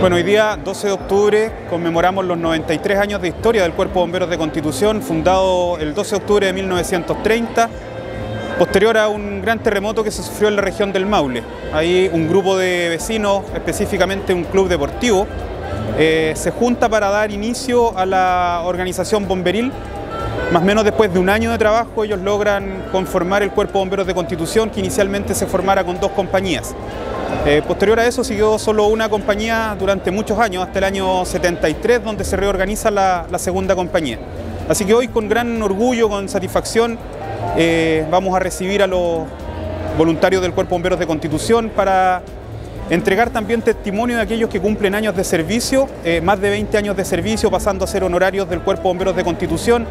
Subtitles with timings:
[0.00, 4.00] Bueno, hoy día 12 de octubre conmemoramos los 93 años de historia del Cuerpo de
[4.00, 7.68] Bomberos de Constitución, fundado el 12 de octubre de 1930,
[8.58, 11.44] posterior a un gran terremoto que se sufrió en la región del Maule.
[11.72, 15.28] Ahí un grupo de vecinos, específicamente un club deportivo,
[15.98, 19.70] eh, se junta para dar inicio a la organización bomberil.
[20.50, 23.78] Más o menos después de un año de trabajo ellos logran conformar el Cuerpo de
[23.78, 26.74] Bomberos de Constitución que inicialmente se formara con dos compañías.
[27.44, 32.04] Eh, posterior a eso siguió solo una compañía durante muchos años, hasta el año 73,
[32.04, 34.18] donde se reorganiza la, segunda compañía.
[34.68, 36.96] Así que hoy con gran orgullo, con satisfacción,
[37.56, 39.24] eh, vamos a recibir a los
[39.98, 42.22] voluntarios del Cuerpo Bomberos de Constitución para
[42.90, 46.96] entregar también testimonio de aquellos que cumplen años de servicio, eh, más de 20 años
[46.96, 49.84] de servicio, pasando a ser honorarios del Cuerpo Bomberos de Constitución,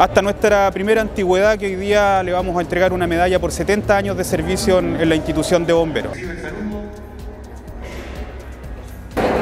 [0.00, 3.96] hasta nuestra primera antigüedad, que hoy día le vamos a entregar una medalla por 70
[3.96, 6.16] años de servicio en la institución de bomberos.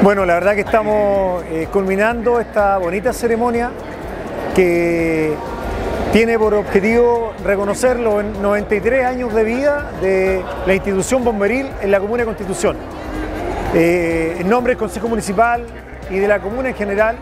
[0.07, 3.71] Bueno, la verdad que estamos eh, culminando esta bonita ceremonia
[4.55, 5.33] que
[6.13, 11.99] tiene por objetivo reconocer los 93 años de vida de la institución bomberil en la
[11.99, 12.77] Comuna de Constitución.
[13.75, 15.65] Eh, en nombre del Consejo Municipal
[16.09, 17.17] y de la Comuna en general,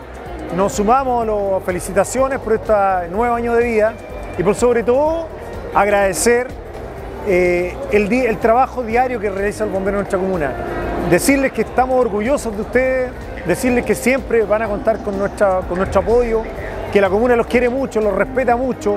[0.56, 2.72] nos sumamos a las felicitaciones por este
[3.10, 3.94] nuevo año de vida
[4.38, 5.26] y por sobre todo
[5.74, 6.46] agradecer
[7.26, 10.75] eh, el, el trabajo diario que realiza el bombero en nuestra comuna
[11.10, 13.10] decirles que estamos orgullosos de ustedes,
[13.46, 16.42] decirles que siempre van a contar con, nuestro apoyo,
[16.92, 18.96] que la comuna los quiere mucho, los respeta mucho,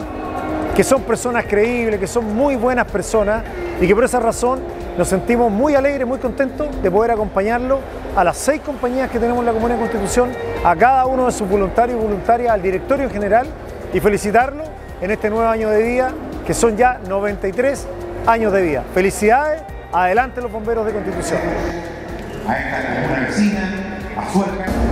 [0.76, 3.44] que son personas creíbles, que son muy buenas personas
[3.80, 4.60] y que por esa razón
[4.98, 7.80] nos sentimos muy alegres, muy contentos de poder acompañarlo
[8.16, 10.32] a las seis compañías que tenemos en la Comuna de Constitución,
[10.64, 13.48] a cada uno de sus voluntarios y voluntarias, al directorio en general
[13.94, 14.64] y felicitarlo
[15.00, 16.12] en este nuevo año de vida,
[16.46, 17.88] que son ya 93
[18.26, 18.84] años de vida.
[18.94, 19.62] Felicidades,
[19.94, 21.40] adelante los bomberos de Constitución
[22.48, 23.62] a vecina,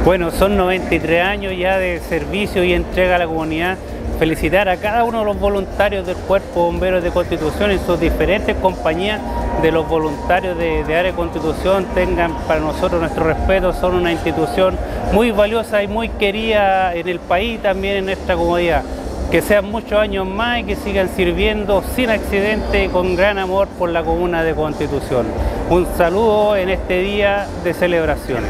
[0.03, 3.77] Bueno, son 93 años ya de servicio y entrega a la comunidad.
[4.19, 8.55] Felicitar a cada uno de los voluntarios del Cuerpo Bomberos de Constitución y sus diferentes
[8.55, 9.21] compañías
[9.61, 14.11] de los voluntarios de, de Área de Constitución tengan para nosotros nuestro respeto, son una
[14.11, 14.75] institución
[15.13, 18.83] muy valiosa y muy querida en el país y también en nuestra comunidad
[19.31, 23.67] que sean muchos años más y que sigan sirviendo sin accidente y con gran amor
[23.67, 25.25] por la comuna de Constitución.
[25.69, 28.49] Un saludo en este día de celebraciones.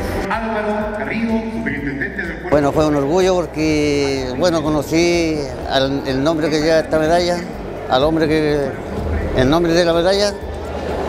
[2.52, 5.40] Bueno, fue un orgullo porque bueno, conocí
[6.06, 7.38] el nombre que lleva esta medalla,
[7.90, 8.68] al hombre que,
[9.36, 10.32] el nombre de la medalla,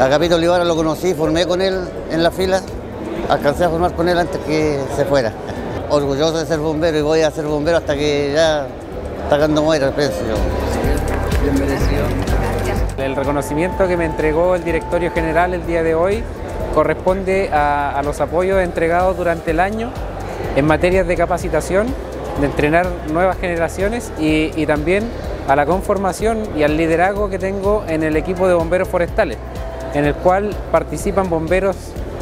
[0.00, 1.78] a Capito Olivara lo conocí, formé con él
[2.10, 2.62] en la fila,
[3.28, 5.32] alcancé a formar con él antes que se fuera.
[5.90, 8.66] Orgulloso de ser bombero y voy a ser bombero hasta que ya
[9.92, 10.36] pienso yo.
[11.42, 11.68] Bien.
[12.98, 16.22] El reconocimiento que me entregó el directorio general el día de hoy
[16.74, 19.90] corresponde a, los apoyos entregados durante el año
[20.56, 21.88] en materias de capacitación,
[22.40, 25.04] de entrenar nuevas generaciones y, y también
[25.46, 29.36] a la conformación y al liderazgo que tengo en el equipo de bomberos forestales,
[29.94, 31.76] en el cual participan bomberos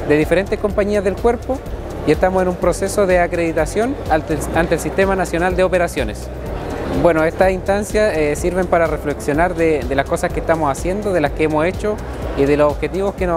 [0.08, 1.58] de diferentes compañías del cuerpo
[2.06, 6.28] y estamos en un proceso de acreditación ante el Sistema Nacional de Operaciones.
[7.02, 11.32] Bueno, estas instancias eh, sirven para reflexionar de, las cosas que estamos haciendo, de las
[11.32, 11.96] que hemos hecho
[12.36, 13.28] y de los objetivos que,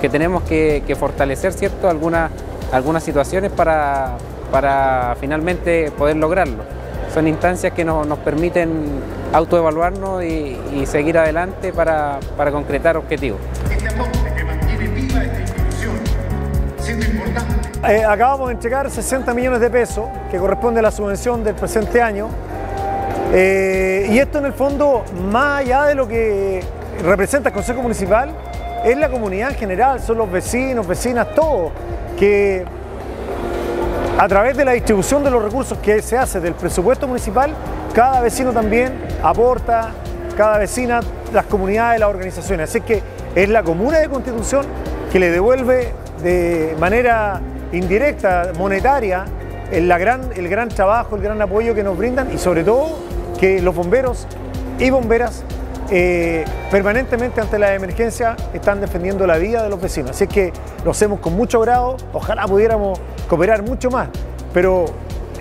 [0.00, 1.88] que, tenemos que, fortalecer, ¿cierto?
[1.88, 2.30] Algunas,
[2.72, 4.16] algunas situaciones para,
[4.50, 6.64] para finalmente poder lograrlo.
[7.12, 9.00] Son instancias que nos, permiten
[9.32, 13.40] autoevaluarnos y, y seguir adelante para, para concretar objetivos.
[17.86, 22.02] Eh, acabamos de entregar 60 millones de pesos, que corresponde a la subvención del presente
[22.02, 22.28] año.
[23.32, 26.60] Eh, y esto en el fondo, más allá de lo que
[27.04, 28.30] representa el Consejo Municipal,
[28.84, 31.70] es la comunidad en general, son los vecinos, vecinas, todos,
[32.18, 32.64] que
[34.18, 37.52] a través de la distribución de los recursos que se hace del presupuesto municipal,
[37.94, 39.90] cada vecino también aporta,
[40.36, 40.98] cada vecina,
[41.32, 42.70] las comunidades, las organizaciones.
[42.70, 43.00] Así que
[43.36, 44.66] es la comuna de Constitución
[45.12, 45.92] que le devuelve
[46.22, 47.40] de manera
[47.72, 49.24] indirecta, monetaria,
[49.70, 52.98] el, la gran, el gran trabajo, el gran apoyo que nos brindan y sobre todo
[53.38, 54.26] que los bomberos
[54.78, 55.44] y bomberas
[55.90, 60.10] eh, permanentemente ante la emergencia están defendiendo la vida de los vecinos.
[60.10, 60.52] Así es que
[60.84, 64.08] lo hacemos con mucho grado, ojalá pudiéramos cooperar mucho más,
[64.52, 64.86] pero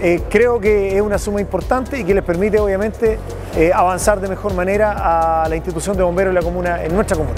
[0.02, 3.18] eh, creo que es una suma importante y que les permite obviamente
[3.56, 7.18] eh, avanzar de mejor manera a la institución de bomberos en la comuna, en nuestra
[7.18, 7.36] comuna.